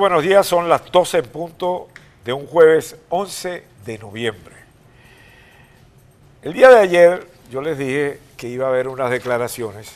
buenos 0.00 0.22
días, 0.22 0.46
son 0.46 0.66
las 0.66 0.90
12 0.90 1.18
en 1.18 1.26
punto 1.26 1.88
de 2.24 2.32
un 2.32 2.46
jueves 2.46 2.96
11 3.10 3.62
de 3.84 3.98
noviembre. 3.98 4.56
El 6.40 6.54
día 6.54 6.70
de 6.70 6.80
ayer 6.80 7.26
yo 7.50 7.60
les 7.60 7.76
dije 7.76 8.18
que 8.38 8.48
iba 8.48 8.64
a 8.64 8.70
haber 8.70 8.88
unas 8.88 9.10
declaraciones 9.10 9.92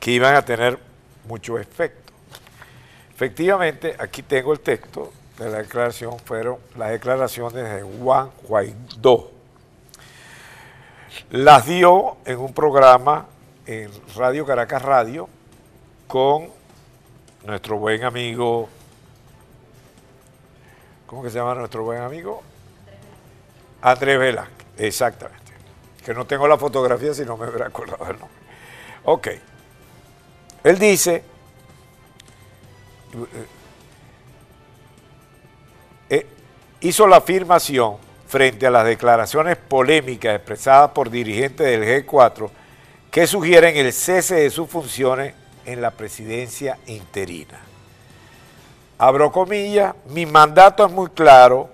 que 0.00 0.10
iban 0.10 0.34
a 0.34 0.42
tener 0.42 0.78
mucho 1.28 1.58
efecto. 1.58 2.14
Efectivamente, 3.14 3.94
aquí 3.98 4.22
tengo 4.22 4.54
el 4.54 4.60
texto 4.60 5.12
de 5.38 5.50
la 5.50 5.58
declaración, 5.58 6.18
fueron 6.20 6.56
las 6.78 6.92
declaraciones 6.92 7.62
de 7.62 7.82
Juan 7.82 8.30
Guaidó. 8.48 9.32
Las 11.30 11.66
dio 11.66 12.16
en 12.24 12.38
un 12.38 12.54
programa 12.54 13.26
en 13.66 13.90
Radio 14.16 14.46
Caracas 14.46 14.80
Radio 14.80 15.28
con 16.06 16.56
nuestro 17.46 17.78
buen 17.78 18.02
amigo, 18.02 18.68
¿cómo 21.06 21.22
que 21.22 21.30
se 21.30 21.38
llama 21.38 21.54
nuestro 21.54 21.84
buen 21.84 22.02
amigo? 22.02 22.42
Andrés 23.82 24.18
Vela, 24.18 24.48
exactamente. 24.76 25.52
Que 26.04 26.12
no 26.12 26.26
tengo 26.26 26.48
la 26.48 26.58
fotografía 26.58 27.14
si 27.14 27.24
no 27.24 27.36
me 27.36 27.48
hubiera 27.48 27.66
acordado 27.66 28.04
el 28.04 28.18
nombre. 28.18 28.36
Ok. 29.04 29.28
Él 30.64 30.78
dice, 30.78 31.22
eh, 36.10 36.26
hizo 36.80 37.06
la 37.06 37.18
afirmación 37.18 37.98
frente 38.26 38.66
a 38.66 38.70
las 38.70 38.84
declaraciones 38.84 39.56
polémicas 39.56 40.34
expresadas 40.34 40.90
por 40.90 41.10
dirigentes 41.10 41.64
del 41.64 42.04
G4 42.04 42.50
que 43.12 43.28
sugieren 43.28 43.76
el 43.76 43.92
cese 43.92 44.34
de 44.34 44.50
sus 44.50 44.68
funciones 44.68 45.34
en 45.66 45.82
la 45.82 45.90
presidencia 45.90 46.78
interina. 46.86 47.60
Abro 48.98 49.30
comillas, 49.30 49.94
mi 50.08 50.24
mandato 50.24 50.86
es 50.86 50.92
muy 50.92 51.10
claro 51.10 51.68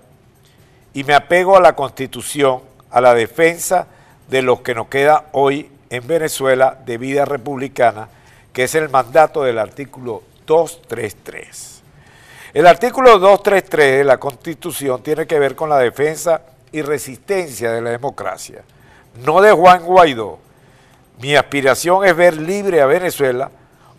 y 0.93 1.05
me 1.05 1.15
apego 1.15 1.57
a 1.57 1.61
la 1.61 1.77
Constitución, 1.77 2.63
a 2.91 3.01
la 3.01 3.15
defensa 3.15 3.87
de 4.29 4.43
lo 4.43 4.63
que 4.63 4.75
nos 4.75 4.89
queda 4.89 5.27
hoy 5.33 5.71
en 5.89 6.07
Venezuela 6.07 6.77
de 6.85 6.99
vida 6.99 7.25
republicana, 7.25 8.09
que 8.53 8.65
es 8.65 8.75
el 8.75 8.89
mandato 8.89 9.43
del 9.45 9.59
artículo 9.59 10.23
233. 10.47 11.83
El 12.55 12.67
artículo 12.67 13.19
233 13.19 13.99
de 13.99 14.05
la 14.05 14.19
Constitución 14.19 15.03
tiene 15.03 15.27
que 15.27 15.39
ver 15.39 15.55
con 15.55 15.71
la 15.71 15.79
defensa 15.79 16.43
y 16.73 16.83
resistencia 16.83 17.71
de 17.71 17.81
la 17.81 17.91
democracia, 17.91 18.63
no 19.25 19.41
de 19.41 19.53
Juan 19.53 19.85
Guaidó. 19.85 20.39
Mi 21.21 21.37
aspiración 21.37 22.05
es 22.05 22.17
ver 22.17 22.37
libre 22.37 22.81
a 22.81 22.87
Venezuela 22.87 23.51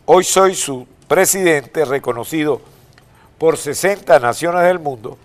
Hoy 0.06 0.26
soy 0.26 0.54
su 0.54 0.86
presidente 1.08 1.86
reconocido 1.86 2.60
por 3.38 3.56
60 3.56 4.20
naciones 4.20 4.64
del 4.64 4.78
mundo. 4.78 5.18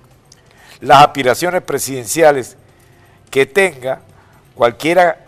Las 0.80 1.02
aspiraciones 1.02 1.62
presidenciales 1.62 2.56
que 3.28 3.44
tenga 3.44 4.02
cualquiera 4.54 5.18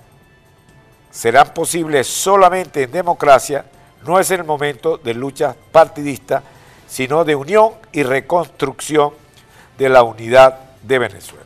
serán 1.10 1.52
posibles 1.52 2.06
solamente 2.06 2.84
en 2.84 2.92
democracia. 2.92 3.64
No 4.06 4.20
es 4.20 4.30
el 4.30 4.44
momento 4.44 4.98
de 4.98 5.14
lucha 5.14 5.56
partidista, 5.72 6.44
sino 6.86 7.24
de 7.24 7.34
unión 7.34 7.72
y 7.90 8.04
reconstrucción 8.04 9.14
de 9.76 9.88
la 9.88 10.04
unidad 10.04 10.60
de 10.82 11.00
Venezuela. 11.00 11.44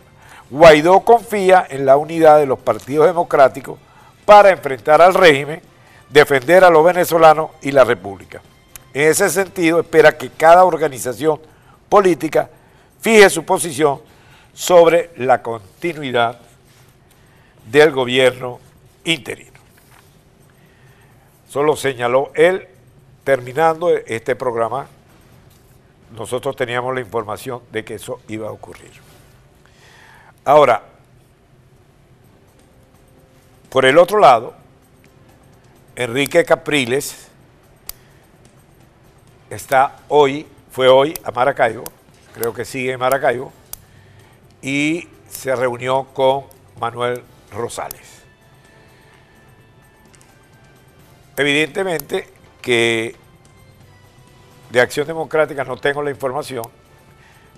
Guaidó 0.50 1.00
confía 1.00 1.66
en 1.70 1.86
la 1.86 1.96
unidad 1.96 2.38
de 2.38 2.44
los 2.44 2.58
partidos 2.58 3.06
democráticos 3.06 3.78
para 4.26 4.50
enfrentar 4.50 5.00
al 5.00 5.14
régimen 5.14 5.62
defender 6.14 6.62
a 6.62 6.70
los 6.70 6.84
venezolanos 6.84 7.50
y 7.60 7.72
la 7.72 7.82
República. 7.82 8.40
En 8.92 9.08
ese 9.10 9.28
sentido, 9.28 9.80
espera 9.80 10.16
que 10.16 10.30
cada 10.30 10.64
organización 10.64 11.40
política 11.88 12.48
fije 13.00 13.28
su 13.28 13.44
posición 13.44 14.00
sobre 14.52 15.10
la 15.16 15.42
continuidad 15.42 16.38
del 17.68 17.90
gobierno 17.90 18.60
interino. 19.02 19.58
Solo 21.48 21.74
señaló 21.74 22.30
él, 22.36 22.68
terminando 23.24 23.90
este 23.90 24.36
programa, 24.36 24.86
nosotros 26.16 26.54
teníamos 26.54 26.94
la 26.94 27.00
información 27.00 27.60
de 27.72 27.84
que 27.84 27.94
eso 27.94 28.20
iba 28.28 28.46
a 28.46 28.52
ocurrir. 28.52 28.92
Ahora, 30.44 30.80
por 33.68 33.84
el 33.84 33.98
otro 33.98 34.20
lado, 34.20 34.63
Enrique 35.96 36.44
Capriles 36.44 37.28
está 39.48 40.00
hoy, 40.08 40.46
fue 40.72 40.88
hoy 40.88 41.14
a 41.22 41.30
Maracaibo, 41.30 41.84
creo 42.34 42.52
que 42.52 42.64
sigue 42.64 42.92
en 42.92 42.98
Maracaibo, 42.98 43.52
y 44.60 45.08
se 45.28 45.54
reunió 45.54 46.08
con 46.12 46.46
Manuel 46.80 47.22
Rosales. 47.52 48.22
Evidentemente 51.36 52.28
que 52.60 53.14
de 54.70 54.80
Acción 54.80 55.06
Democrática 55.06 55.62
no 55.62 55.76
tengo 55.76 56.02
la 56.02 56.10
información, 56.10 56.64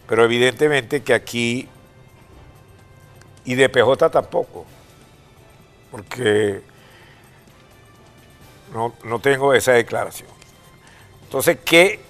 pero 0.07 0.25
evidentemente 0.25 1.03
que 1.03 1.15
aquí, 1.15 1.69
y 3.47 3.55
de 3.55 3.69
PJ 3.71 4.11
tampoco, 4.11 4.67
porque 5.91 6.76
no, 8.73 9.19
tengo 9.21 9.55
esa 9.55 9.73
declaración. 9.73 10.29
Entonces, 11.25 11.59
¿qué 11.65 12.01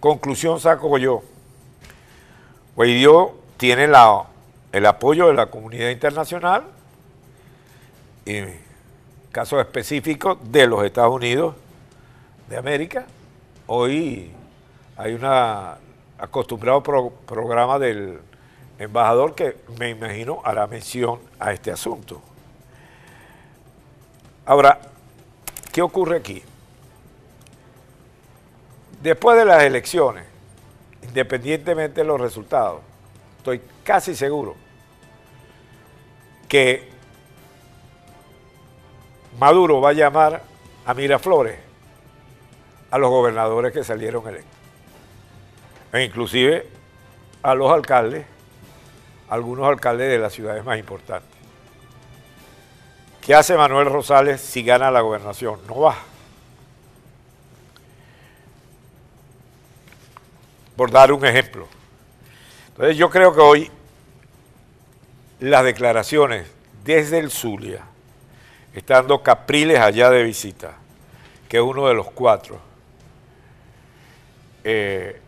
conclusión 0.00 0.60
saco 0.60 0.96
yo? 0.98 1.22
Guaidó 2.76 3.36
tiene 3.56 3.86
la, 3.86 4.24
el 4.72 4.86
apoyo 4.86 5.28
de 5.28 5.34
la 5.34 5.46
comunidad 5.46 5.90
internacional, 5.90 6.64
en 8.24 8.58
casos 9.32 9.60
específicos 9.60 10.38
de 10.50 10.66
los 10.66 10.84
Estados 10.84 11.14
Unidos 11.14 11.54
de 12.48 12.56
América. 12.56 13.06
Hoy 13.66 14.30
hay 14.96 15.14
un 15.14 15.24
acostumbrado 16.18 16.82
programa 16.82 17.78
del 17.78 18.20
embajador 18.78 19.34
que 19.34 19.56
me 19.78 19.90
imagino 19.90 20.40
hará 20.44 20.66
mención 20.66 21.20
a 21.38 21.52
este 21.52 21.70
asunto. 21.70 22.20
Ahora, 24.48 24.80
¿qué 25.70 25.82
ocurre 25.82 26.16
aquí? 26.16 26.42
Después 29.02 29.36
de 29.36 29.44
las 29.44 29.62
elecciones, 29.62 30.24
independientemente 31.02 32.00
de 32.00 32.06
los 32.06 32.18
resultados, 32.18 32.80
estoy 33.36 33.60
casi 33.84 34.16
seguro 34.16 34.56
que 36.48 36.88
Maduro 39.38 39.82
va 39.82 39.90
a 39.90 39.92
llamar 39.92 40.42
a 40.86 40.94
Miraflores 40.94 41.58
a 42.90 42.96
los 42.96 43.10
gobernadores 43.10 43.70
que 43.70 43.84
salieron 43.84 44.26
electos. 44.26 44.58
E 45.92 46.04
inclusive 46.04 46.66
a 47.42 47.54
los 47.54 47.70
alcaldes, 47.70 48.24
algunos 49.28 49.68
alcaldes 49.68 50.08
de 50.08 50.18
las 50.18 50.32
ciudades 50.32 50.64
más 50.64 50.78
importantes. 50.78 51.37
¿Qué 53.20 53.34
hace 53.34 53.56
Manuel 53.56 53.86
Rosales 53.86 54.40
si 54.40 54.62
gana 54.62 54.90
la 54.90 55.00
gobernación? 55.00 55.60
No 55.66 55.80
va. 55.80 55.96
Por 60.76 60.90
dar 60.90 61.12
un 61.12 61.24
ejemplo. 61.26 61.68
Entonces 62.68 62.96
yo 62.96 63.10
creo 63.10 63.34
que 63.34 63.40
hoy 63.40 63.70
las 65.40 65.64
declaraciones 65.64 66.46
desde 66.84 67.18
el 67.18 67.30
Zulia, 67.30 67.84
estando 68.72 69.22
Capriles 69.22 69.78
allá 69.78 70.10
de 70.10 70.22
visita, 70.22 70.76
que 71.48 71.58
es 71.58 71.62
uno 71.62 71.88
de 71.88 71.94
los 71.94 72.10
cuatro, 72.10 72.60
eh, 74.64 75.20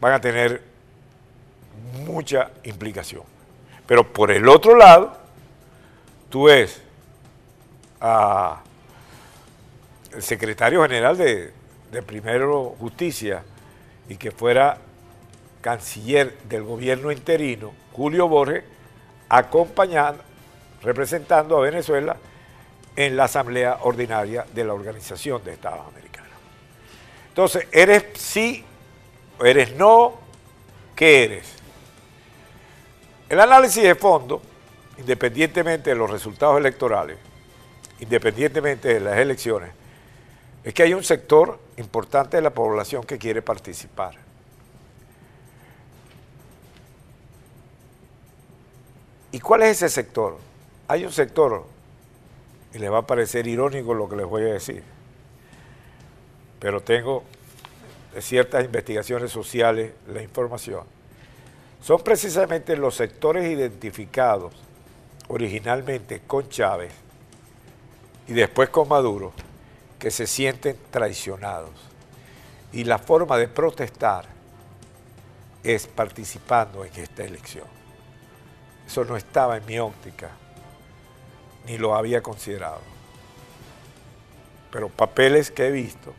van 0.00 0.12
a 0.12 0.20
tener 0.20 0.62
mucha 2.06 2.50
implicación. 2.64 3.22
Pero 3.86 4.12
por 4.12 4.30
el 4.30 4.48
otro 4.48 4.76
lado, 4.76 5.16
tú 6.36 6.42
ves 6.42 6.82
a 7.98 8.60
el 10.12 10.22
secretario 10.22 10.82
general 10.82 11.16
de, 11.16 11.50
de 11.90 12.02
Primero 12.02 12.76
Justicia 12.78 13.42
y 14.06 14.16
que 14.16 14.32
fuera 14.32 14.76
canciller 15.62 16.36
del 16.40 16.64
gobierno 16.64 17.10
interino, 17.10 17.72
Julio 17.92 18.28
Borges, 18.28 18.64
acompañando, 19.30 20.22
representando 20.82 21.56
a 21.56 21.62
Venezuela 21.62 22.18
en 22.96 23.16
la 23.16 23.24
Asamblea 23.24 23.78
Ordinaria 23.84 24.44
de 24.52 24.62
la 24.62 24.74
Organización 24.74 25.42
de 25.42 25.54
Estados 25.54 25.86
Americanos. 25.88 26.32
Entonces, 27.30 27.66
¿eres 27.72 28.08
sí 28.12 28.62
o 29.38 29.44
eres 29.46 29.74
no? 29.74 30.20
¿Qué 30.94 31.24
eres? 31.24 31.54
El 33.26 33.40
análisis 33.40 33.82
de 33.82 33.94
fondo 33.94 34.42
independientemente 34.98 35.90
de 35.90 35.96
los 35.96 36.10
resultados 36.10 36.58
electorales, 36.58 37.18
independientemente 38.00 38.94
de 38.94 39.00
las 39.00 39.18
elecciones, 39.18 39.70
es 40.64 40.74
que 40.74 40.82
hay 40.82 40.94
un 40.94 41.04
sector 41.04 41.58
importante 41.76 42.36
de 42.36 42.42
la 42.42 42.50
población 42.50 43.04
que 43.04 43.18
quiere 43.18 43.42
participar. 43.42 44.16
¿Y 49.32 49.40
cuál 49.40 49.62
es 49.62 49.82
ese 49.82 49.88
sector? 49.88 50.38
Hay 50.88 51.04
un 51.04 51.12
sector, 51.12 51.66
y 52.72 52.78
le 52.78 52.88
va 52.88 52.98
a 52.98 53.06
parecer 53.06 53.46
irónico 53.46 53.94
lo 53.94 54.08
que 54.08 54.16
les 54.16 54.26
voy 54.26 54.42
a 54.42 54.46
decir, 54.46 54.82
pero 56.58 56.80
tengo 56.80 57.22
de 58.14 58.22
ciertas 58.22 58.64
investigaciones 58.64 59.30
sociales 59.30 59.92
la 60.08 60.22
información. 60.22 60.84
Son 61.82 62.00
precisamente 62.02 62.76
los 62.76 62.96
sectores 62.96 63.44
identificados 63.46 64.65
originalmente 65.28 66.22
con 66.26 66.48
Chávez 66.48 66.92
y 68.28 68.32
después 68.32 68.68
con 68.70 68.88
Maduro 68.88 69.32
que 69.98 70.10
se 70.10 70.26
sienten 70.26 70.76
traicionados. 70.90 71.72
Y 72.72 72.84
la 72.84 72.98
forma 72.98 73.38
de 73.38 73.48
protestar 73.48 74.26
es 75.62 75.86
participando 75.86 76.84
en 76.84 76.94
esta 76.96 77.24
elección. 77.24 77.66
Eso 78.86 79.04
no 79.04 79.16
estaba 79.16 79.56
en 79.56 79.66
mi 79.66 79.78
óptica, 79.78 80.30
ni 81.66 81.78
lo 81.78 81.94
había 81.94 82.22
considerado. 82.22 82.80
Pero 84.70 84.88
papeles 84.88 85.50
que 85.50 85.66
he 85.66 85.70
visto 85.70 86.12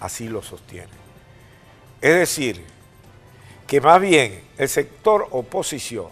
así 0.00 0.28
lo 0.28 0.42
sostienen. 0.42 0.90
Es 2.00 2.14
decir, 2.14 2.64
que 3.66 3.80
más 3.80 4.00
bien 4.00 4.42
el 4.58 4.68
sector 4.68 5.28
oposición 5.30 6.08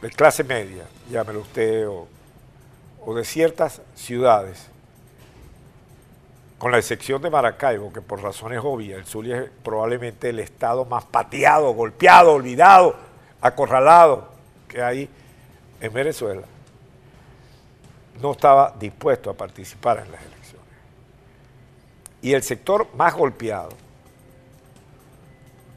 de 0.00 0.10
clase 0.10 0.44
media, 0.44 0.84
llámelo 1.10 1.40
usted, 1.40 1.88
o, 1.88 2.06
o 3.04 3.14
de 3.14 3.24
ciertas 3.24 3.80
ciudades, 3.94 4.68
con 6.58 6.72
la 6.72 6.78
excepción 6.78 7.22
de 7.22 7.30
Maracaibo, 7.30 7.92
que 7.92 8.00
por 8.00 8.20
razones 8.20 8.60
obvias, 8.62 8.98
el 8.98 9.06
Zulia 9.06 9.42
es 9.42 9.50
probablemente 9.62 10.30
el 10.30 10.40
estado 10.40 10.84
más 10.84 11.04
pateado, 11.04 11.72
golpeado, 11.72 12.32
olvidado, 12.32 12.96
acorralado 13.40 14.28
que 14.68 14.82
hay 14.82 15.08
en 15.80 15.92
Venezuela, 15.92 16.42
no 18.20 18.32
estaba 18.32 18.74
dispuesto 18.78 19.30
a 19.30 19.34
participar 19.34 19.98
en 19.98 20.10
las 20.10 20.20
elecciones. 20.20 20.66
Y 22.20 22.32
el 22.34 22.42
sector 22.42 22.88
más 22.94 23.14
golpeado 23.14 23.70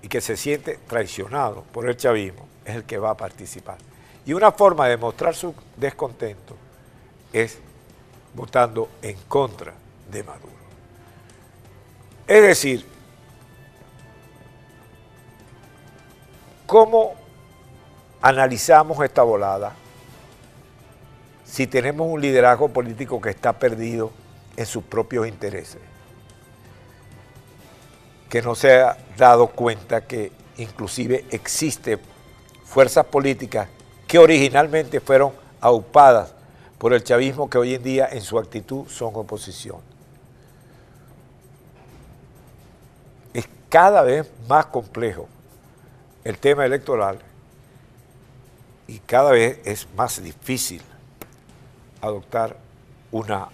y 0.02 0.08
que 0.08 0.22
se 0.22 0.36
siente 0.36 0.80
traicionado 0.88 1.64
por 1.72 1.88
el 1.88 1.96
chavismo 1.96 2.48
es 2.66 2.76
el 2.76 2.84
que 2.84 2.98
va 2.98 3.12
a 3.12 3.18
participar. 3.18 3.78
Y 4.26 4.34
una 4.34 4.52
forma 4.52 4.88
de 4.88 4.98
mostrar 4.98 5.36
su 5.36 5.54
descontento 5.78 6.56
es 7.34 7.58
votando 8.34 8.90
en 9.02 9.18
contra 9.28 9.74
de 10.12 10.24
Maduro. 10.24 10.52
Es 12.28 12.42
decir, 12.42 12.86
¿cómo 16.66 17.16
analizamos 18.22 19.04
esta 19.04 19.24
volada 19.24 19.74
si 21.44 21.68
tenemos 21.68 22.08
un 22.08 22.22
liderazgo 22.22 22.70
político 22.70 23.20
que 23.20 23.32
está 23.32 23.54
perdido 23.54 24.12
en 24.56 24.66
sus 24.66 24.84
propios 24.84 25.28
intereses? 25.28 25.82
Que 28.30 28.42
no 28.42 28.56
se 28.56 28.80
ha 28.82 28.98
dado 29.18 29.48
cuenta 29.48 30.06
que 30.06 30.32
inclusive 30.58 31.26
existen 31.32 32.00
fuerzas 32.64 33.06
políticas 33.08 33.68
que 34.12 34.19
originalmente 34.19 35.00
fueron 35.00 35.31
aupadas 35.62 36.34
por 36.78 36.92
el 36.92 37.02
chavismo 37.02 37.50
que 37.50 37.58
hoy 37.58 37.75
en 37.75 37.81
día 37.81 38.10
en 38.12 38.22
su 38.22 38.38
actitud 38.38 38.86
son 38.90 39.16
oposición. 39.16 39.78
cada 43.69 44.02
vez 44.02 44.30
más 44.50 44.66
complejo 44.66 45.30
el 46.25 46.38
tema 46.38 46.66
electoral 46.66 47.19
y 48.86 49.00
cada 49.00 49.31
vez 49.31 49.62
es 49.63 49.88
más 49.96 50.22
difícil 50.22 50.81
adoptar 52.02 52.58
una 53.13 53.48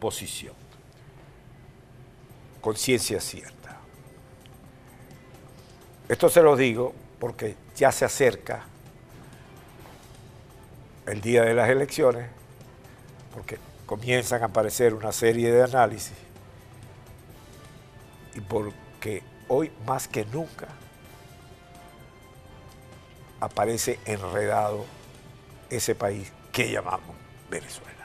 posición 0.00 0.54
con 2.60 2.74
ciencia 2.76 3.20
cierta. 3.20 3.76
Esto 6.08 6.28
se 6.28 6.42
lo 6.42 6.56
digo 6.56 6.92
porque 7.20 7.54
ya 7.76 7.92
se 7.92 8.04
acerca 8.04 8.64
el 11.08 11.20
día 11.20 11.42
de 11.42 11.54
las 11.54 11.68
elecciones, 11.68 12.28
porque 13.34 13.58
comienzan 13.86 14.42
a 14.42 14.46
aparecer 14.46 14.94
una 14.94 15.12
serie 15.12 15.50
de 15.50 15.62
análisis 15.62 16.16
y 18.34 18.40
por 18.40 18.72
que 19.00 19.22
hoy 19.48 19.72
más 19.86 20.08
que 20.08 20.24
nunca 20.26 20.68
aparece 23.40 23.98
enredado 24.04 24.84
ese 25.70 25.94
país 25.94 26.32
que 26.52 26.70
llamamos 26.70 27.16
Venezuela. 27.50 27.97